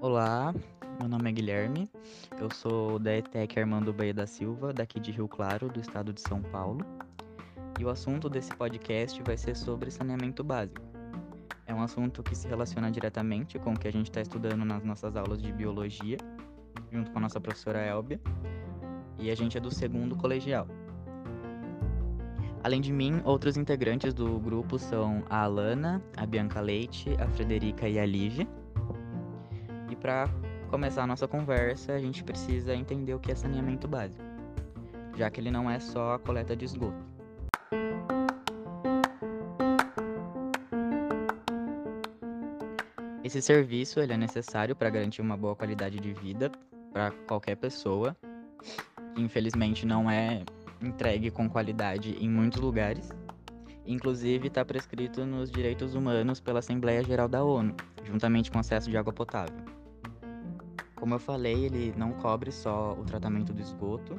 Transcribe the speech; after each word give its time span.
Olá, 0.00 0.52
meu 0.98 1.08
nome 1.08 1.30
é 1.30 1.32
Guilherme, 1.32 1.88
eu 2.40 2.52
sou 2.52 2.98
da 2.98 3.16
ETEC 3.16 3.60
Armando 3.60 3.92
Baia 3.92 4.12
da 4.12 4.26
Silva, 4.26 4.72
daqui 4.72 4.98
de 4.98 5.12
Rio 5.12 5.28
Claro, 5.28 5.68
do 5.68 5.78
estado 5.78 6.12
de 6.12 6.20
São 6.20 6.42
Paulo. 6.42 6.84
E 7.78 7.84
o 7.84 7.88
assunto 7.88 8.28
desse 8.28 8.52
podcast 8.56 9.22
vai 9.22 9.36
ser 9.36 9.54
sobre 9.54 9.92
saneamento 9.92 10.42
básico. 10.42 10.82
É 11.64 11.72
um 11.72 11.80
assunto 11.80 12.20
que 12.20 12.34
se 12.34 12.48
relaciona 12.48 12.90
diretamente 12.90 13.60
com 13.60 13.74
o 13.74 13.78
que 13.78 13.86
a 13.86 13.92
gente 13.92 14.10
está 14.10 14.22
estudando 14.22 14.64
nas 14.64 14.82
nossas 14.82 15.14
aulas 15.14 15.40
de 15.40 15.52
biologia, 15.52 16.16
junto 16.90 17.12
com 17.12 17.18
a 17.18 17.22
nossa 17.22 17.40
professora 17.40 17.78
Elbia, 17.86 18.20
e 19.20 19.30
a 19.30 19.36
gente 19.36 19.56
é 19.56 19.60
do 19.60 19.72
segundo 19.72 20.16
colegial. 20.16 20.66
Além 22.64 22.80
de 22.80 22.92
mim, 22.92 23.20
outros 23.24 23.56
integrantes 23.56 24.14
do 24.14 24.38
grupo 24.38 24.78
são 24.78 25.24
a 25.28 25.42
Alana, 25.42 26.00
a 26.16 26.24
Bianca 26.24 26.60
Leite, 26.60 27.10
a 27.18 27.26
Frederica 27.26 27.88
e 27.88 27.98
a 27.98 28.06
Lívia. 28.06 28.46
E 29.90 29.96
para 29.96 30.28
começar 30.70 31.02
a 31.02 31.06
nossa 31.06 31.26
conversa, 31.26 31.92
a 31.92 31.98
gente 31.98 32.22
precisa 32.22 32.72
entender 32.72 33.14
o 33.14 33.18
que 33.18 33.32
é 33.32 33.34
saneamento 33.34 33.88
básico, 33.88 34.24
já 35.16 35.28
que 35.28 35.40
ele 35.40 35.50
não 35.50 35.68
é 35.68 35.80
só 35.80 36.14
a 36.14 36.18
coleta 36.20 36.54
de 36.54 36.64
esgoto. 36.64 37.04
Esse 43.24 43.42
serviço 43.42 43.98
ele 43.98 44.12
é 44.12 44.16
necessário 44.16 44.76
para 44.76 44.88
garantir 44.88 45.20
uma 45.20 45.36
boa 45.36 45.56
qualidade 45.56 45.98
de 45.98 46.12
vida 46.12 46.50
para 46.92 47.10
qualquer 47.26 47.56
pessoa. 47.56 48.16
Infelizmente 49.16 49.84
não 49.84 50.08
é 50.08 50.44
entregue 50.82 51.30
com 51.30 51.48
qualidade 51.48 52.16
em 52.20 52.28
muitos 52.28 52.60
lugares. 52.60 53.10
Inclusive 53.86 54.48
está 54.48 54.64
prescrito 54.64 55.24
nos 55.26 55.50
direitos 55.50 55.94
humanos 55.94 56.40
pela 56.40 56.60
Assembleia 56.60 57.02
Geral 57.02 57.28
da 57.28 57.42
ONU, 57.42 57.74
juntamente 58.04 58.50
com 58.50 58.58
acesso 58.58 58.90
de 58.90 58.96
água 58.96 59.12
potável. 59.12 59.56
Como 60.94 61.14
eu 61.14 61.18
falei, 61.18 61.64
ele 61.64 61.92
não 61.96 62.12
cobre 62.12 62.52
só 62.52 62.92
o 62.92 63.04
tratamento 63.04 63.52
do 63.52 63.60
esgoto 63.60 64.14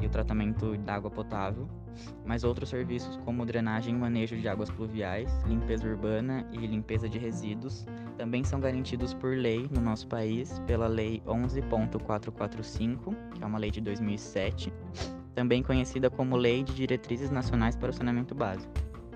e 0.00 0.06
o 0.06 0.08
tratamento 0.08 0.76
da 0.78 0.94
água 0.94 1.10
potável, 1.10 1.68
mas 2.24 2.44
outros 2.44 2.70
serviços 2.70 3.18
como 3.18 3.44
drenagem 3.44 3.94
e 3.94 3.98
manejo 3.98 4.36
de 4.36 4.48
águas 4.48 4.70
pluviais, 4.70 5.30
limpeza 5.44 5.86
urbana 5.86 6.48
e 6.50 6.66
limpeza 6.66 7.08
de 7.08 7.18
resíduos 7.18 7.86
também 8.16 8.44
são 8.44 8.60
garantidos 8.60 9.12
por 9.14 9.36
lei 9.36 9.68
no 9.70 9.80
nosso 9.80 10.06
país 10.06 10.58
pela 10.60 10.86
Lei 10.86 11.22
11.445, 11.26 13.14
que 13.34 13.42
é 13.42 13.46
uma 13.46 13.58
lei 13.58 13.70
de 13.70 13.80
2007, 13.80 14.72
também 15.34 15.62
conhecida 15.62 16.10
como 16.10 16.36
Lei 16.36 16.62
de 16.62 16.74
Diretrizes 16.74 17.30
Nacionais 17.30 17.76
para 17.76 17.90
o 17.90 17.92
Saneamento 17.92 18.34
Básico. 18.34 18.72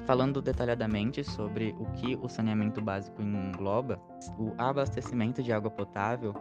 Falando 0.06 0.40
detalhadamente 0.40 1.24
sobre 1.24 1.74
o 1.80 1.84
que 1.92 2.16
o 2.22 2.28
saneamento 2.28 2.80
básico 2.80 3.20
engloba, 3.20 4.00
o 4.38 4.52
abastecimento 4.56 5.42
de 5.42 5.52
água 5.52 5.68
potável 5.68 6.32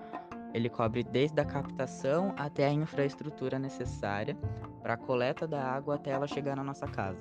ele 0.53 0.69
cobre 0.69 1.03
desde 1.03 1.41
a 1.41 1.43
captação 1.43 2.33
até 2.37 2.65
a 2.65 2.71
infraestrutura 2.71 3.59
necessária 3.59 4.37
para 4.81 4.93
a 4.93 4.97
coleta 4.97 5.45
da 5.45 5.61
água 5.61 5.95
até 5.95 6.11
ela 6.11 6.27
chegar 6.27 6.55
na 6.55 6.63
nossa 6.63 6.87
casa. 6.87 7.19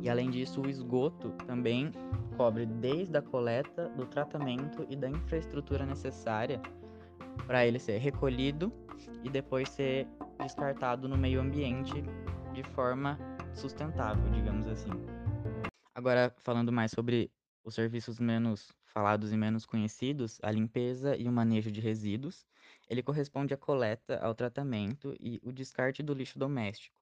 E 0.00 0.10
além 0.10 0.30
disso, 0.30 0.62
o 0.62 0.68
esgoto 0.68 1.30
também 1.46 1.92
cobre 2.36 2.66
desde 2.66 3.16
a 3.16 3.22
coleta, 3.22 3.88
do 3.90 4.04
tratamento 4.06 4.84
e 4.88 4.96
da 4.96 5.08
infraestrutura 5.08 5.86
necessária 5.86 6.60
para 7.46 7.64
ele 7.64 7.78
ser 7.78 7.98
recolhido 7.98 8.72
e 9.22 9.30
depois 9.30 9.68
ser 9.68 10.08
descartado 10.42 11.08
no 11.08 11.16
meio 11.16 11.40
ambiente 11.40 12.02
de 12.52 12.62
forma 12.62 13.18
sustentável, 13.54 14.30
digamos 14.30 14.66
assim. 14.66 14.90
Agora, 15.94 16.34
falando 16.38 16.72
mais 16.72 16.90
sobre 16.90 17.30
os 17.64 17.74
serviços 17.74 18.18
menos 18.18 18.72
falados 18.84 19.32
e 19.32 19.36
menos 19.36 19.64
conhecidos, 19.64 20.38
a 20.42 20.50
limpeza 20.50 21.16
e 21.16 21.28
o 21.28 21.32
manejo 21.32 21.70
de 21.70 21.80
resíduos, 21.80 22.46
ele 22.88 23.02
corresponde 23.02 23.54
à 23.54 23.56
coleta, 23.56 24.18
ao 24.18 24.34
tratamento 24.34 25.16
e 25.18 25.40
o 25.42 25.52
descarte 25.52 26.02
do 26.02 26.12
lixo 26.12 26.38
doméstico 26.38 26.96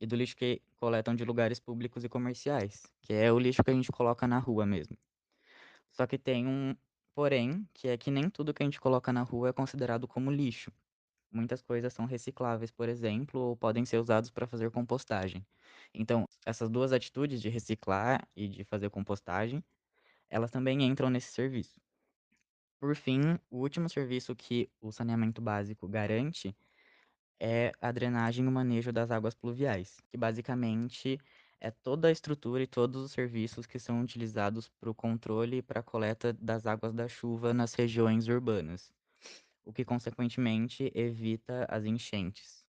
e 0.00 0.06
do 0.06 0.16
lixo 0.16 0.36
que 0.36 0.60
coletam 0.76 1.14
de 1.14 1.24
lugares 1.24 1.58
públicos 1.58 2.04
e 2.04 2.08
comerciais, 2.08 2.82
que 3.00 3.12
é 3.12 3.32
o 3.32 3.38
lixo 3.38 3.62
que 3.62 3.70
a 3.70 3.74
gente 3.74 3.90
coloca 3.90 4.26
na 4.26 4.38
rua 4.38 4.66
mesmo. 4.66 4.96
Só 5.90 6.06
que 6.06 6.18
tem 6.18 6.46
um 6.46 6.76
porém, 7.14 7.66
que 7.72 7.88
é 7.88 7.96
que 7.96 8.10
nem 8.10 8.28
tudo 8.28 8.52
que 8.52 8.62
a 8.62 8.66
gente 8.66 8.80
coloca 8.80 9.12
na 9.12 9.22
rua 9.22 9.50
é 9.50 9.52
considerado 9.52 10.08
como 10.08 10.30
lixo. 10.30 10.72
Muitas 11.34 11.60
coisas 11.62 11.92
são 11.92 12.06
recicláveis, 12.06 12.70
por 12.70 12.88
exemplo, 12.88 13.40
ou 13.40 13.56
podem 13.56 13.84
ser 13.84 13.98
usados 13.98 14.30
para 14.30 14.46
fazer 14.46 14.70
compostagem. 14.70 15.46
Então, 15.94 16.26
essas 16.46 16.70
duas 16.70 16.92
atitudes 16.92 17.42
de 17.42 17.48
reciclar 17.50 18.26
e 18.36 18.48
de 18.48 18.64
fazer 18.64 18.88
compostagem, 18.90 19.62
elas 20.30 20.50
também 20.50 20.82
entram 20.82 21.10
nesse 21.10 21.32
serviço. 21.32 21.80
Por 22.80 22.94
fim, 22.94 23.20
o 23.50 23.58
último 23.58 23.88
serviço 23.88 24.34
que 24.36 24.70
o 24.80 24.92
saneamento 24.92 25.40
básico 25.42 25.88
garante 25.88 26.56
é 27.40 27.72
a 27.80 27.92
drenagem 27.92 28.44
e 28.44 28.48
o 28.48 28.52
manejo 28.52 28.92
das 28.92 29.10
águas 29.10 29.34
pluviais, 29.34 29.98
que 30.08 30.16
basicamente 30.18 31.18
é 31.60 31.70
toda 31.70 32.08
a 32.08 32.12
estrutura 32.12 32.62
e 32.62 32.66
todos 32.66 33.02
os 33.04 33.12
serviços 33.12 33.66
que 33.66 33.78
são 33.78 34.00
utilizados 34.02 34.68
para 34.68 34.90
o 34.90 34.94
controle 34.94 35.58
e 35.58 35.62
para 35.62 35.80
a 35.80 35.82
coleta 35.84 36.32
das 36.32 36.66
águas 36.66 36.94
da 36.94 37.08
chuva 37.08 37.54
nas 37.54 37.74
regiões 37.74 38.28
urbanas, 38.28 38.92
o 39.64 39.72
que 39.72 39.84
consequentemente 39.84 40.90
evita 40.94 41.66
as 41.68 41.84
enchentes. 41.84 42.64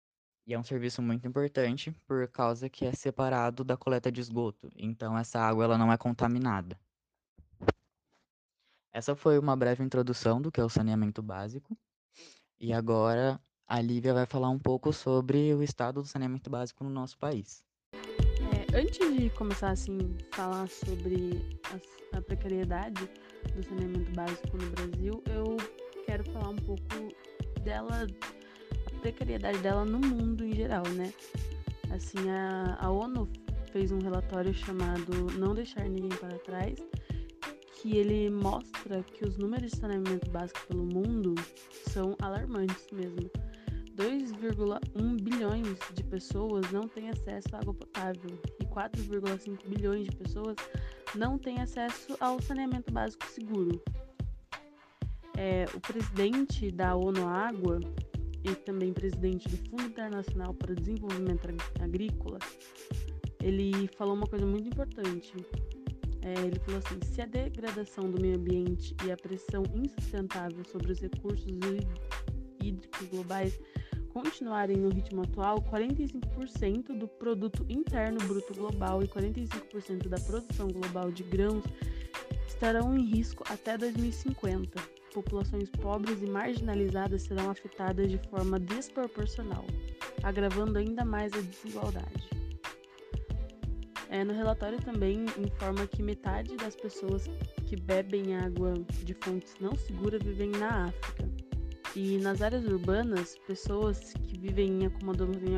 E 0.47 0.55
é 0.55 0.59
um 0.59 0.65
serviço 0.65 1.01
muito 1.01 1.27
importante 1.27 1.93
por 2.07 2.27
causa 2.29 2.69
que 2.69 2.85
é 2.85 2.93
separado 2.93 3.63
da 3.63 3.77
coleta 3.77 4.11
de 4.11 4.21
esgoto, 4.21 4.69
então 4.77 5.17
essa 5.17 5.41
água 5.41 5.65
ela 5.65 5.79
não 5.79 5.93
é 5.93 5.97
contaminada. 5.97 6.79
Essa 8.93 9.17
foi 9.17 9.39
uma 9.39 9.57
breve 9.57 9.83
introdução 9.83 10.43
do 10.43 10.53
que 10.53 10.61
é 10.61 10.65
o 10.65 10.69
saneamento 10.69 11.23
básico. 11.23 11.79
E 12.61 12.73
agora 12.73 13.41
a 13.67 13.81
Lívia 13.81 14.13
vai 14.13 14.27
falar 14.27 14.51
um 14.51 14.59
pouco 14.59 14.93
sobre 14.93 15.55
o 15.55 15.63
estado 15.63 16.03
do 16.03 16.07
saneamento 16.07 16.51
básico 16.51 16.85
no 16.85 16.91
nosso 16.91 17.17
país. 17.19 17.65
É, 17.95 18.79
antes 18.79 19.17
de 19.17 19.31
começar 19.31 19.71
assim 19.71 19.99
falar 20.33 20.69
sobre 20.69 21.59
a, 22.13 22.19
a 22.19 22.21
precariedade 22.21 23.09
do 23.55 23.63
saneamento 23.63 24.13
básico 24.13 24.59
no 24.59 24.71
Brasil, 24.71 25.25
eu 25.31 25.57
quero 26.07 26.25
falar 26.31 26.51
um 26.51 26.57
pouco 26.57 26.83
dela, 27.63 28.07
a 28.87 29.01
precariedade 29.01 29.59
dela 29.59 29.85
no 29.85 29.99
mundo 29.99 30.45
em 30.45 30.55
geral, 30.55 30.87
né? 30.89 31.13
Assim, 31.91 32.31
a, 32.31 32.77
a 32.81 32.91
ONU 32.91 33.29
fez 33.73 33.93
um 33.93 33.99
relatório 33.99 34.53
chamado 34.53 35.13
Não 35.39 35.55
Deixar 35.55 35.89
Ninguém 35.89 36.11
para 36.19 36.39
Trás, 36.39 36.79
que 37.75 37.97
ele 37.97 38.31
mostra 38.31 39.03
que 39.03 39.27
os 39.27 39.37
números 39.37 39.73
de 39.73 39.77
saneamento 39.79 40.31
básico 40.31 40.61
pelo 40.69 40.85
mundo 40.85 41.35
são 41.89 42.17
alarmantes 42.21 42.87
mesmo. 42.93 43.31
2,1 43.97 45.21
bilhões 45.21 45.79
de 45.93 46.03
pessoas 46.05 46.71
não 46.71 46.89
têm 46.89 47.11
acesso 47.11 47.49
à 47.55 47.59
água 47.59 47.75
potável 47.75 48.39
e 48.61 48.65
4,5 48.65 49.67
bilhões 49.67 50.07
de 50.07 50.17
pessoas 50.17 50.57
não 51.15 51.37
têm 51.37 51.61
acesso 51.61 52.17
ao 52.21 52.41
saneamento 52.41 52.93
básico 52.93 53.27
seguro. 53.27 53.83
É, 55.43 55.67
o 55.75 55.81
presidente 55.81 56.71
da 56.71 56.95
ONU 56.95 57.27
Água 57.27 57.81
e 58.45 58.55
também 58.55 58.93
presidente 58.93 59.49
do 59.49 59.57
Fundo 59.69 59.87
Internacional 59.87 60.55
para 60.55 60.73
o 60.73 60.77
Desenvolvimento 60.77 61.49
Agrícola, 61.81 62.39
ele 63.43 63.89
falou 63.97 64.15
uma 64.15 64.27
coisa 64.27 64.47
muito 64.47 64.69
importante 64.69 65.35
é, 66.23 66.35
ele 66.47 66.59
falou 66.61 66.79
assim: 66.79 66.99
se 67.03 67.21
a 67.21 67.27
degradação 67.27 68.09
do 68.09 68.21
meio 68.21 68.37
ambiente 68.37 68.95
e 69.05 69.11
a 69.11 69.17
pressão 69.17 69.65
insustentável 69.75 70.65
sobre 70.65 70.93
os 70.93 71.01
recursos 71.01 71.53
hídricos 72.61 73.09
globais 73.09 73.59
continuarem 74.13 74.77
no 74.77 74.89
ritmo 74.89 75.23
atual, 75.23 75.61
45% 75.63 76.97
do 76.97 77.09
produto 77.09 77.67
interno 77.69 78.19
bruto 78.27 78.55
global 78.55 79.03
e 79.03 79.09
45% 79.09 80.09
da 80.09 80.21
produção 80.21 80.69
global 80.69 81.11
de 81.11 81.25
grãos 81.25 81.65
estarão 82.47 82.97
em 82.97 83.05
risco 83.05 83.43
até 83.49 83.77
2050. 83.77 85.02
Populações 85.13 85.69
pobres 85.71 86.23
e 86.23 86.27
marginalizadas 86.27 87.23
serão 87.23 87.51
afetadas 87.51 88.11
de 88.11 88.19
forma 88.31 88.59
desproporcional, 88.59 89.65
agravando 90.23 90.79
ainda 90.79 91.05
mais 91.05 91.33
a 91.35 91.41
desigualdade. 91.41 92.31
É, 94.09 94.25
no 94.25 94.35
relatório 94.35 94.79
também 94.79 95.25
informa 95.39 95.87
que 95.87 96.03
metade 96.03 96.55
das 96.57 96.77
pessoas 96.77 97.31
que 97.67 97.77
bebem 97.77 98.37
água 98.37 98.75
de 99.05 99.15
fontes 99.15 99.55
não 99.59 99.75
seguras 99.75 100.23
vivem 100.23 100.51
na 100.51 100.87
África. 100.89 101.31
E 101.97 102.19
nas 102.19 102.43
áreas 102.43 102.65
urbanas, 102.67 103.39
pessoas 103.47 104.13
que 104.15 104.39
vivem 104.39 104.83
em 104.83 104.87
acomodamentos 104.87 105.49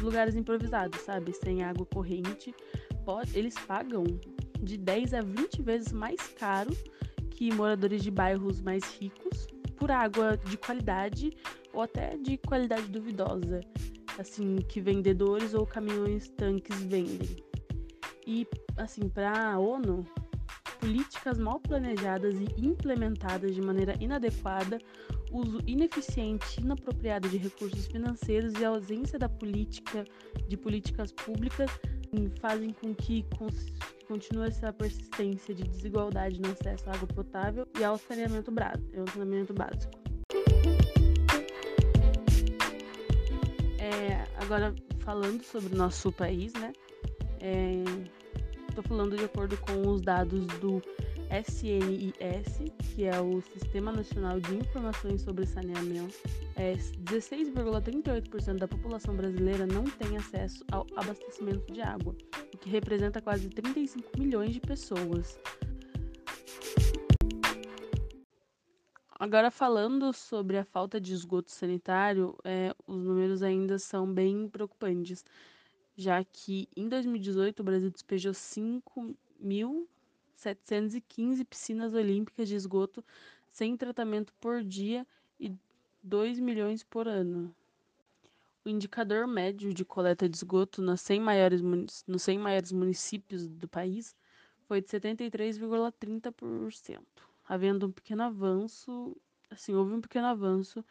em 0.00 0.02
lugares 0.02 0.34
improvisados, 0.34 1.00
sabe, 1.00 1.32
sem 1.32 1.62
água 1.62 1.86
corrente, 1.86 2.52
pode, 3.04 3.38
eles 3.38 3.54
pagam 3.66 4.04
de 4.60 4.76
10 4.76 5.14
a 5.14 5.20
20 5.20 5.62
vezes 5.62 5.92
mais 5.92 6.20
caro 6.38 6.70
que 7.34 7.52
moradores 7.52 8.02
de 8.02 8.10
bairros 8.10 8.60
mais 8.60 8.84
ricos 8.98 9.46
por 9.76 9.90
água 9.90 10.36
de 10.36 10.56
qualidade 10.56 11.36
ou 11.72 11.82
até 11.82 12.16
de 12.16 12.38
qualidade 12.38 12.86
duvidosa, 12.88 13.60
assim 14.18 14.56
que 14.68 14.80
vendedores 14.80 15.52
ou 15.54 15.66
caminhões 15.66 16.28
tanques 16.28 16.80
vendem. 16.84 17.36
E 18.26 18.46
assim, 18.76 19.08
para 19.08 19.52
a 19.52 19.58
ONU, 19.58 20.06
políticas 20.80 21.38
mal 21.38 21.60
planejadas 21.60 22.34
e 22.38 22.46
implementadas 22.64 23.54
de 23.54 23.60
maneira 23.60 23.94
inadequada, 24.00 24.78
uso 25.32 25.60
ineficiente 25.66 26.60
inapropriado 26.60 27.28
de 27.28 27.36
recursos 27.36 27.86
financeiros 27.86 28.54
e 28.54 28.64
ausência 28.64 29.18
da 29.18 29.28
política 29.28 30.04
de 30.46 30.56
políticas 30.56 31.12
públicas 31.12 31.70
fazem 32.40 32.72
com 32.72 32.94
que 32.94 33.24
continue 34.06 34.48
essa 34.48 34.72
persistência 34.72 35.54
de 35.54 35.64
desigualdade 35.64 36.40
no 36.40 36.50
acesso 36.50 36.88
à 36.88 36.94
água 36.94 37.08
potável 37.08 37.66
e 37.78 37.84
ao 37.84 37.98
saneamento, 37.98 38.50
básico. 38.50 39.92
É, 43.78 44.24
agora, 44.42 44.74
falando 45.00 45.42
sobre 45.42 45.74
o 45.74 45.76
nosso 45.76 46.10
país, 46.12 46.52
né? 46.54 46.72
Estou 48.68 48.84
é, 48.84 48.88
falando 48.88 49.16
de 49.16 49.24
acordo 49.24 49.56
com 49.58 49.88
os 49.88 50.00
dados 50.00 50.46
do 50.58 50.82
SNIS, 51.42 52.70
que 52.94 53.04
é 53.04 53.20
o 53.20 53.40
Sistema 53.40 53.90
Nacional 53.90 54.38
de 54.38 54.54
Informações 54.54 55.22
sobre 55.22 55.44
Saneamento. 55.44 56.14
É, 56.54 56.74
16,38% 56.74 58.58
da 58.58 58.68
população 58.68 59.16
brasileira 59.16 59.66
não 59.66 59.82
tem 59.82 60.16
acesso 60.16 60.64
ao 60.70 60.86
abastecimento 60.94 61.72
de 61.72 61.80
água, 61.80 62.14
o 62.52 62.58
que 62.58 62.70
representa 62.70 63.20
quase 63.20 63.48
35 63.48 64.16
milhões 64.16 64.52
de 64.52 64.60
pessoas. 64.60 65.36
Agora, 69.18 69.50
falando 69.50 70.12
sobre 70.12 70.56
a 70.56 70.64
falta 70.64 71.00
de 71.00 71.12
esgoto 71.12 71.50
sanitário, 71.50 72.36
é, 72.44 72.72
os 72.86 73.02
números 73.02 73.42
ainda 73.42 73.76
são 73.78 74.06
bem 74.06 74.48
preocupantes, 74.48 75.24
já 75.96 76.22
que 76.22 76.68
em 76.76 76.88
2018 76.88 77.58
o 77.58 77.64
Brasil 77.64 77.90
despejou 77.90 78.32
5.715 80.44 81.44
piscinas 81.44 81.94
olímpicas 81.94 82.48
de 82.48 82.54
esgoto 82.54 83.04
sem 83.50 83.76
tratamento 83.76 84.32
por 84.40 84.62
dia 84.62 85.06
e 85.38 85.52
2 86.02 86.40
milhões 86.40 86.82
por 86.82 87.06
ano. 87.08 87.54
O 88.64 88.68
indicador 88.68 89.26
médio 89.26 89.74
de 89.74 89.84
coleta 89.84 90.28
de 90.28 90.36
esgoto 90.36 90.82
nos 90.82 91.00
100 91.00 91.20
maiores, 91.20 91.60
nos 92.06 92.22
100 92.22 92.38
maiores 92.38 92.72
municípios 92.72 93.46
do 93.46 93.68
país 93.68 94.16
foi 94.66 94.80
de 94.80 94.88
73,30% 94.88 97.00
havendo 97.46 97.86
um 97.86 97.92
pequeno 97.92 98.22
avanço, 98.22 99.14
assim, 99.50 99.74
houve 99.74 99.92
um 99.92 100.00
pequeno 100.00 100.26
avanço 100.26 100.82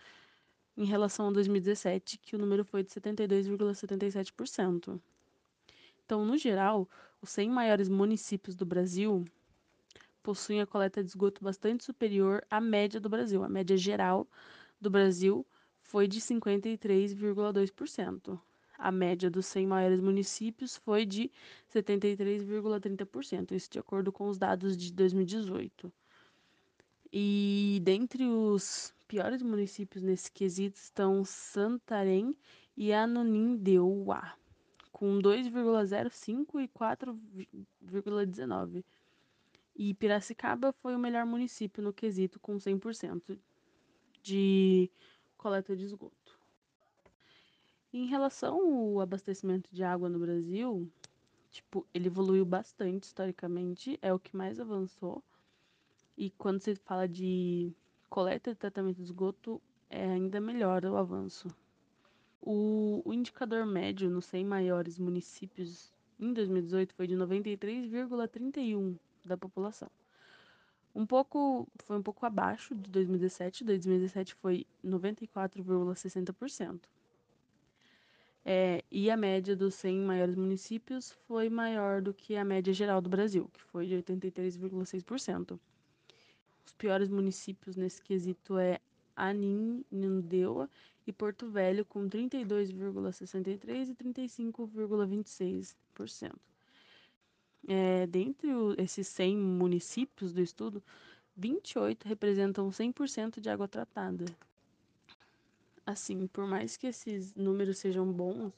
em 0.78 0.86
relação 0.86 1.28
a 1.28 1.32
2017, 1.32 2.20
que 2.20 2.36
o 2.36 2.40
número 2.40 2.64
foi 2.64 2.84
de 2.84 2.92
72,77%. 2.92 5.02
Então, 6.06 6.26
no 6.26 6.38
geral, 6.38 6.88
os 7.22 7.30
100 7.30 7.50
maiores 7.50 7.90
municípios 7.90 8.56
do 8.56 8.66
Brasil 8.66 9.26
possuem 10.24 10.62
a 10.62 10.66
coleta 10.66 11.04
de 11.04 11.10
esgoto 11.10 11.44
bastante 11.44 11.84
superior 11.84 12.44
à 12.50 12.62
média 12.62 13.00
do 13.00 13.10
Brasil. 13.10 13.44
A 13.44 13.50
média 13.50 13.78
geral 13.78 14.28
do 14.80 14.90
Brasil 14.90 15.46
foi 15.82 16.08
de 16.08 16.22
53,2%. 16.22 18.40
A 18.78 18.92
média 18.92 19.30
dos 19.30 19.46
100 19.46 19.68
maiores 19.68 20.00
municípios 20.00 20.78
foi 20.78 21.06
de 21.06 21.30
73,30%, 21.74 23.52
isso 23.52 23.70
de 23.70 23.80
acordo 23.80 24.12
com 24.12 24.28
os 24.28 24.38
dados 24.38 24.76
de 24.76 24.92
2018. 24.92 25.94
E 27.12 27.80
dentre 27.84 28.26
os 28.26 28.94
piores 29.08 29.44
municípios 29.44 30.02
nesse 30.02 30.32
quesito 30.32 30.78
estão 30.78 31.24
Santarém 31.24 32.36
e 32.76 32.92
Ananindeua, 32.92 34.24
com 34.92 35.20
2,05 35.20 36.60
e 36.60 36.68
4,19. 36.68 38.84
E 39.76 39.94
Piracicaba 39.94 40.72
foi 40.72 40.96
o 40.96 41.00
melhor 41.00 41.26
município 41.26 41.82
no 41.82 41.92
quesito, 41.92 42.40
com 42.40 42.58
100% 42.58 43.40
de 44.22 44.92
coleta 45.36 45.76
de 45.76 45.84
esgoto. 45.84 46.40
Em 47.92 48.06
relação 48.06 48.56
ao 48.56 49.02
abastecimento 49.02 49.70
de 49.72 49.84
água 49.84 50.08
no 50.10 50.20
Brasil, 50.20 50.88
tipo, 51.50 51.88
ele 51.94 52.08
evoluiu 52.08 52.46
bastante 52.46 53.04
historicamente, 53.04 53.98
é 54.02 54.14
o 54.14 54.20
que 54.20 54.36
mais 54.36 54.60
avançou. 54.60 55.24
E 56.16 56.30
quando 56.32 56.60
se 56.60 56.76
fala 56.76 57.08
de 57.08 57.74
coleta 58.10 58.52
e 58.52 58.56
tratamento 58.56 58.98
de 58.98 59.04
esgoto, 59.04 59.62
é 59.90 60.06
ainda 60.06 60.40
melhor 60.40 60.86
o 60.86 60.98
avanço. 60.98 61.48
O, 62.42 63.02
o 63.06 63.14
indicador 63.14 63.66
médio 63.66 64.10
nos 64.10 64.26
100 64.26 64.46
maiores 64.46 65.00
municípios 65.00 65.92
em 66.20 66.32
2018 66.32 66.94
foi 66.94 67.08
de 67.08 67.16
93,31 67.16 68.98
da 69.26 69.38
população. 69.38 69.90
Um 70.96 71.06
pouco 71.06 71.68
foi 71.86 71.98
um 71.98 72.04
pouco 72.04 72.26
abaixo 72.26 72.76
de 72.76 72.90
2017. 72.90 73.64
2017 73.64 74.36
foi 74.36 74.66
94,60%. 74.86 76.82
É, 78.46 78.84
e 78.92 79.10
a 79.10 79.16
média 79.16 79.56
dos 79.56 79.74
100 79.76 80.02
maiores 80.02 80.36
municípios 80.36 81.12
foi 81.28 81.50
maior 81.50 82.02
do 82.02 82.14
que 82.14 82.36
a 82.36 82.44
média 82.44 82.74
geral 82.74 83.00
do 83.02 83.10
Brasil, 83.10 83.50
que 83.54 83.64
foi 83.64 83.88
de 83.88 83.96
83,6%. 83.96 85.58
Os 86.66 86.74
piores 86.74 87.08
municípios 87.10 87.78
nesse 87.78 88.02
quesito 88.02 88.58
é 88.58 88.82
Anindeua 89.16 90.70
e 91.08 91.14
Porto 91.14 91.50
Velho, 91.50 91.86
com 91.86 92.10
32,63% 92.10 93.48
e 93.48 93.58
35,26%. 93.96 96.36
É, 97.68 98.06
dentre 98.08 98.50
esses 98.78 99.08
100 99.08 99.38
municípios 99.38 100.34
do 100.34 100.42
estudo, 100.42 100.84
28 101.36 102.08
representam 102.08 102.70
100% 102.70 103.40
de 103.40 103.50
água 103.50 103.68
tratada. 103.68 104.26
Assim, 105.86 106.28
por 106.28 106.46
mais 106.46 106.78
que 106.78 106.88
esses 106.88 107.34
números 107.36 107.78
sejam 107.78 108.12
bons, 108.12 108.54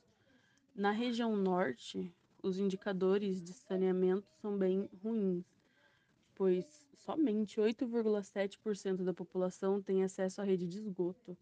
na 0.75 0.91
região 0.91 1.35
norte, 1.35 2.13
os 2.43 2.59
indicadores 2.59 3.41
de 3.41 3.53
saneamento 3.53 4.27
são 4.41 4.57
bem 4.57 4.89
ruins, 5.03 5.45
pois 6.35 6.65
somente 6.97 7.59
8,7% 7.59 9.03
da 9.03 9.13
população 9.13 9.81
tem 9.81 10.03
acesso 10.03 10.41
à 10.41 10.43
rede 10.43 10.67
de 10.67 10.79
esgoto 10.79 11.37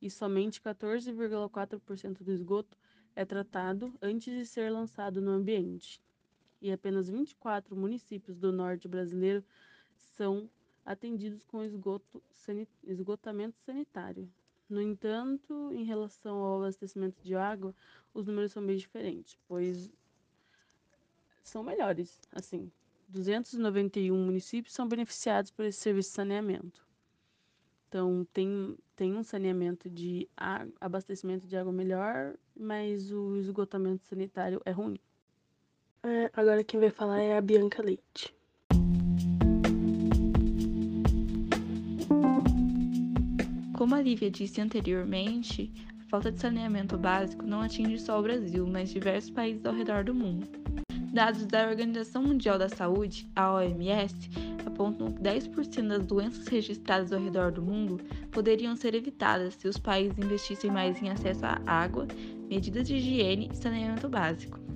e 0.00 0.10
somente 0.10 0.60
14,4% 0.60 2.22
do 2.22 2.32
esgoto 2.32 2.78
é 3.14 3.24
tratado 3.24 3.92
antes 4.00 4.32
de 4.32 4.46
ser 4.46 4.70
lançado 4.70 5.20
no 5.20 5.32
ambiente. 5.32 6.00
E 6.60 6.70
apenas 6.70 7.08
24 7.08 7.74
municípios 7.74 8.36
do 8.36 8.52
norte 8.52 8.86
brasileiro 8.86 9.44
são 9.94 10.48
atendidos 10.84 11.42
com 11.44 11.62
esgoto, 11.62 12.22
esgotamento 12.84 13.58
sanitário. 13.58 14.30
No 14.68 14.80
entanto, 14.80 15.72
em 15.72 15.84
relação 15.84 16.36
ao 16.36 16.62
abastecimento 16.62 17.22
de 17.22 17.34
água, 17.34 17.74
os 18.14 18.26
números 18.26 18.52
são 18.52 18.64
bem 18.64 18.76
diferentes, 18.76 19.36
pois 19.48 19.90
são 21.42 21.64
melhores, 21.64 22.20
assim, 22.30 22.70
291 23.08 24.16
municípios 24.16 24.72
são 24.72 24.86
beneficiados 24.86 25.50
por 25.50 25.64
esse 25.64 25.80
serviço 25.80 26.10
de 26.10 26.14
saneamento. 26.14 26.86
Então, 27.88 28.24
tem, 28.32 28.78
tem 28.94 29.16
um 29.16 29.22
saneamento 29.24 29.90
de 29.90 30.28
água, 30.36 30.72
abastecimento 30.80 31.48
de 31.48 31.56
água 31.56 31.72
melhor, 31.72 32.36
mas 32.54 33.10
o 33.10 33.36
esgotamento 33.36 34.04
sanitário 34.04 34.62
é 34.64 34.70
ruim. 34.70 34.96
É, 36.02 36.30
agora 36.34 36.64
quem 36.64 36.80
vai 36.80 36.88
falar 36.88 37.20
é 37.20 37.36
a 37.36 37.42
Bianca 37.42 37.82
Leite. 37.82 38.34
Como 43.76 43.94
a 43.94 44.00
Lívia 44.00 44.30
disse 44.30 44.62
anteriormente, 44.62 45.70
a 46.00 46.08
falta 46.08 46.32
de 46.32 46.40
saneamento 46.40 46.96
básico 46.96 47.44
não 47.44 47.60
atinge 47.60 47.98
só 47.98 48.18
o 48.18 48.22
Brasil, 48.22 48.66
mas 48.66 48.88
diversos 48.88 49.30
países 49.30 49.64
ao 49.66 49.74
redor 49.74 50.04
do 50.04 50.14
mundo. 50.14 50.48
Dados 51.12 51.44
da 51.44 51.68
Organização 51.68 52.22
Mundial 52.22 52.58
da 52.58 52.68
Saúde, 52.68 53.28
a 53.36 53.52
OMS, 53.52 54.14
apontam 54.64 55.12
que 55.12 55.20
10% 55.20 55.88
das 55.88 56.06
doenças 56.06 56.46
registradas 56.46 57.12
ao 57.12 57.20
redor 57.20 57.52
do 57.52 57.60
mundo 57.60 58.00
poderiam 58.30 58.74
ser 58.74 58.94
evitadas 58.94 59.54
se 59.54 59.68
os 59.68 59.76
países 59.76 60.16
investissem 60.16 60.70
mais 60.70 61.02
em 61.02 61.10
acesso 61.10 61.44
à 61.44 61.60
água, 61.66 62.06
medidas 62.48 62.88
de 62.88 62.96
higiene 62.96 63.50
e 63.52 63.56
saneamento 63.56 64.08
básico. 64.08 64.69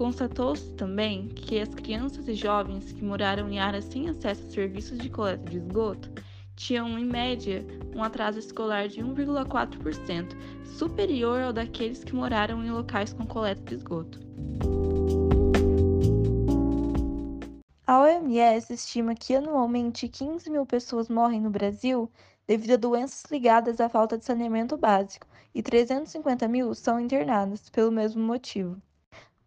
Constatou-se 0.00 0.72
também 0.76 1.28
que 1.28 1.60
as 1.60 1.68
crianças 1.68 2.26
e 2.26 2.32
jovens 2.32 2.90
que 2.90 3.04
moraram 3.04 3.50
em 3.50 3.60
áreas 3.60 3.84
sem 3.84 4.08
acesso 4.08 4.46
a 4.46 4.50
serviços 4.50 4.96
de 4.96 5.10
coleta 5.10 5.44
de 5.50 5.58
esgoto 5.58 6.10
tinham, 6.56 6.98
em 6.98 7.04
média, 7.04 7.62
um 7.94 8.02
atraso 8.02 8.38
escolar 8.38 8.88
de 8.88 9.02
1,4%, 9.02 10.34
superior 10.64 11.42
ao 11.42 11.52
daqueles 11.52 12.02
que 12.02 12.14
moraram 12.14 12.64
em 12.64 12.70
locais 12.70 13.12
com 13.12 13.26
coleta 13.26 13.60
de 13.60 13.74
esgoto. 13.74 14.18
A 17.86 18.00
OMS 18.00 18.72
estima 18.72 19.14
que 19.14 19.34
anualmente 19.34 20.08
15 20.08 20.48
mil 20.48 20.64
pessoas 20.64 21.10
morrem 21.10 21.42
no 21.42 21.50
Brasil 21.50 22.10
devido 22.48 22.72
a 22.72 22.76
doenças 22.76 23.30
ligadas 23.30 23.78
à 23.82 23.88
falta 23.90 24.16
de 24.16 24.24
saneamento 24.24 24.78
básico 24.78 25.26
e 25.54 25.62
350 25.62 26.48
mil 26.48 26.74
são 26.74 26.98
internadas 26.98 27.68
pelo 27.68 27.92
mesmo 27.92 28.22
motivo. 28.22 28.80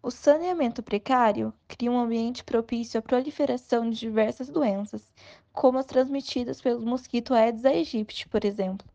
O 0.05 0.12
saneamento 0.12 0.83
precário 0.83 1.53
cria 1.65 1.89
um 1.89 1.98
ambiente 1.98 2.43
propício 2.43 3.00
à 3.00 3.01
proliferação 3.01 3.89
de 3.89 3.98
diversas 3.98 4.50
doenças, 4.50 5.10
como 5.53 5.77
as 5.77 5.86
transmitidas 5.86 6.60
pelo 6.60 6.86
mosquito 6.86 7.33
Aedes 7.33 7.63
aegypti, 7.63 8.27
por 8.27 8.43
exemplo. 8.43 8.86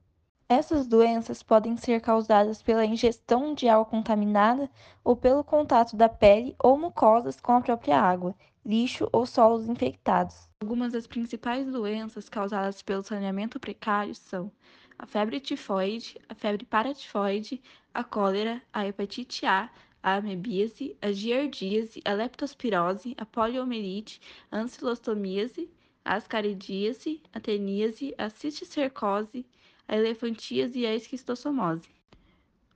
Essas 0.47 0.87
doenças 0.87 1.43
podem 1.43 1.79
ser 1.79 2.03
causadas 2.03 2.61
pela 2.61 2.85
ingestão 2.85 3.55
de 3.55 3.71
água 3.71 3.87
contaminada 3.87 4.71
ou 5.03 5.17
pelo 5.17 5.43
contato 5.43 5.97
da 5.97 6.11
pele 6.11 6.55
ou 6.63 6.77
mucosas 6.77 7.41
com 7.41 7.53
a 7.53 7.63
própria 7.63 7.99
água, 7.99 8.35
lixo 8.63 9.09
ou 9.11 9.25
solos 9.25 9.67
infectados. 9.67 10.47
Algumas 10.61 10.93
das 10.93 11.07
principais 11.07 11.67
doenças 11.73 12.29
causadas 12.29 12.83
pelo 12.83 13.03
saneamento 13.03 13.59
precário 13.59 14.15
são 14.15 14.53
a 14.99 15.07
febre 15.07 15.41
tifoide, 15.41 16.19
a 16.29 16.35
febre 16.35 16.67
paratifoide, 16.67 17.63
a 17.95 18.05
cólera, 18.05 18.61
a 18.71 18.87
hepatite 18.87 19.47
A, 19.47 19.71
a 20.03 20.17
amebíase, 20.17 20.97
a 21.03 21.11
giardíase, 21.11 22.01
a 22.05 22.13
leptospirose, 22.13 23.15
a 23.19 23.27
poliomielite, 23.27 24.21
a 24.51 24.59
ancilostomíase, 24.59 25.69
a 26.05 26.15
ascaridíase, 26.15 27.21
a 27.33 27.41
teníase, 27.41 28.15
a 28.17 28.31
cisticercose, 28.31 29.45
a 29.87 29.97
elefantíase 29.97 30.81
e 30.81 30.87
a 30.87 30.95
esquistossomose. 30.95 31.89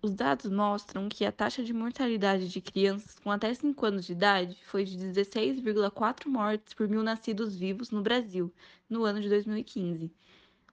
Os 0.02 0.14
dados 0.14 0.50
mostram 0.50 1.08
que 1.08 1.24
a 1.24 1.30
taxa 1.30 1.62
de 1.62 1.72
mortalidade 1.72 2.48
de 2.48 2.60
crianças 2.60 3.18
com 3.20 3.30
até 3.30 3.54
5 3.54 3.86
anos 3.86 4.04
de 4.04 4.12
idade 4.12 4.58
foi 4.64 4.84
de 4.84 4.98
16,4 4.98 6.26
mortes 6.26 6.74
por 6.74 6.88
mil 6.88 7.04
nascidos 7.04 7.54
vivos 7.54 7.90
no 7.92 8.02
Brasil, 8.02 8.52
no 8.90 9.04
ano 9.04 9.20
de 9.20 9.28
2015. 9.28 10.06
O 10.06 10.10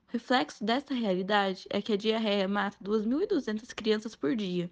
reflexo 0.08 0.64
dessa 0.64 0.92
realidade 0.92 1.64
é 1.70 1.80
que 1.80 1.92
a 1.92 1.96
diarreia 1.96 2.48
mata 2.48 2.76
2.200 2.82 3.72
crianças 3.72 4.16
por 4.16 4.34
dia 4.34 4.68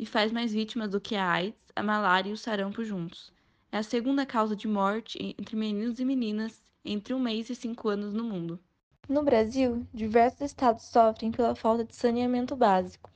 e 0.00 0.06
faz 0.06 0.32
mais 0.32 0.50
vítimas 0.50 0.88
do 0.88 0.98
que 0.98 1.14
a 1.14 1.30
AIDS, 1.30 1.60
a 1.76 1.82
malária 1.82 2.30
e 2.30 2.32
o 2.32 2.36
sarampo 2.36 2.82
juntos. 2.82 3.30
É 3.70 3.76
a 3.76 3.82
segunda 3.82 4.24
causa 4.24 4.56
de 4.56 4.66
morte 4.66 5.18
entre 5.38 5.54
meninos 5.54 6.00
e 6.00 6.04
meninas 6.06 6.62
entre 6.82 7.12
um 7.12 7.20
mês 7.20 7.50
e 7.50 7.54
cinco 7.54 7.86
anos 7.90 8.14
no 8.14 8.24
mundo. 8.24 8.58
No 9.06 9.22
Brasil, 9.22 9.86
diversos 9.92 10.40
estados 10.40 10.84
sofrem 10.84 11.30
pela 11.30 11.54
falta 11.54 11.84
de 11.84 11.94
saneamento 11.94 12.56
básico, 12.56 13.10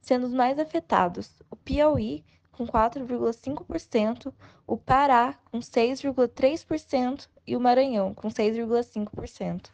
sendo 0.00 0.24
os 0.24 0.32
mais 0.32 0.58
afetados 0.58 1.30
o 1.50 1.56
Piauí, 1.56 2.24
com 2.50 2.66
4,5%, 2.66 4.32
o 4.66 4.78
Pará, 4.78 5.38
com 5.52 5.58
6,3% 5.58 7.28
e 7.46 7.54
o 7.54 7.60
Maranhão, 7.60 8.14
com 8.14 8.28
6,5%. 8.28 9.70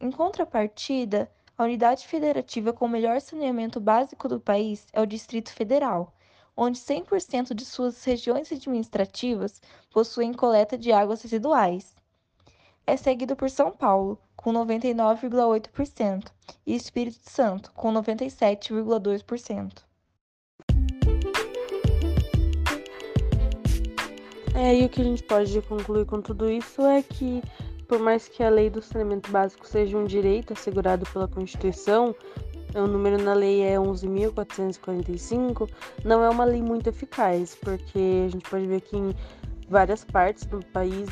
Em 0.00 0.10
contrapartida, 0.10 1.30
a 1.56 1.64
unidade 1.64 2.06
federativa 2.06 2.72
com 2.72 2.86
o 2.86 2.88
melhor 2.88 3.20
saneamento 3.20 3.80
básico 3.80 4.28
do 4.28 4.40
país 4.40 4.86
é 4.92 5.00
o 5.00 5.06
Distrito 5.06 5.52
Federal, 5.52 6.12
onde 6.56 6.78
100% 6.78 7.54
de 7.54 7.64
suas 7.64 8.02
regiões 8.04 8.50
administrativas 8.52 9.60
possuem 9.90 10.32
coleta 10.32 10.76
de 10.76 10.92
águas 10.92 11.22
residuais 11.22 11.94
é 12.86 12.96
seguido 12.96 13.34
por 13.34 13.48
São 13.50 13.70
Paulo, 13.70 14.18
com 14.36 14.52
99,8%, 14.52 16.26
e 16.66 16.74
Espírito 16.74 17.30
Santo, 17.30 17.72
com 17.72 17.92
97,2%. 17.92 19.82
É, 24.54 24.76
e 24.76 24.84
o 24.84 24.88
que 24.88 25.00
a 25.00 25.04
gente 25.04 25.22
pode 25.22 25.60
concluir 25.62 26.06
com 26.06 26.20
tudo 26.20 26.48
isso 26.48 26.82
é 26.82 27.02
que, 27.02 27.42
por 27.86 27.98
mais 27.98 28.28
que 28.28 28.42
a 28.42 28.48
lei 28.48 28.70
do 28.70 28.82
saneamento 28.82 29.30
básico 29.30 29.66
seja 29.66 29.96
um 29.96 30.04
direito 30.04 30.52
assegurado 30.52 31.06
pela 31.12 31.28
Constituição, 31.28 32.14
o 32.74 32.86
número 32.86 33.22
na 33.22 33.34
lei 33.34 33.62
é 33.62 33.76
11.445, 33.76 35.68
não 36.04 36.22
é 36.24 36.28
uma 36.28 36.44
lei 36.44 36.60
muito 36.60 36.88
eficaz, 36.88 37.54
porque 37.54 38.24
a 38.26 38.28
gente 38.30 38.48
pode 38.50 38.66
ver 38.66 38.80
que 38.80 38.96
em 38.96 39.14
várias 39.68 40.04
partes 40.04 40.44
do 40.46 40.64
país 40.66 41.08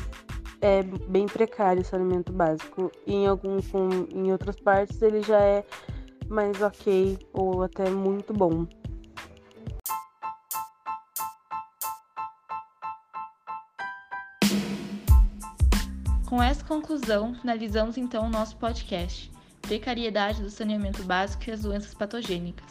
é 0.61 0.83
bem 0.83 1.25
precário 1.25 1.81
o 1.81 1.85
saneamento 1.85 2.31
básico. 2.31 2.91
E 3.05 3.13
em, 3.13 3.27
algum, 3.27 3.61
com, 3.61 3.89
em 4.13 4.31
outras 4.31 4.55
partes 4.55 5.01
ele 5.01 5.21
já 5.21 5.39
é 5.39 5.63
mais 6.27 6.61
ok 6.61 7.17
ou 7.33 7.63
até 7.63 7.89
muito 7.89 8.33
bom. 8.33 8.65
Com 16.33 16.41
essa 16.41 16.65
conclusão, 16.65 17.35
finalizamos 17.35 17.95
então 17.95 18.25
o 18.25 18.29
nosso 18.29 18.55
podcast 18.55 19.31
Precariedade 19.61 20.41
do 20.41 20.49
saneamento 20.49 21.03
básico 21.03 21.43
e 21.47 21.51
as 21.51 21.61
doenças 21.61 21.93
patogênicas. 21.93 22.65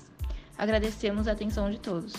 Agradecemos 0.58 1.28
a 1.28 1.32
atenção 1.32 1.70
de 1.70 1.78
todos. 1.78 2.12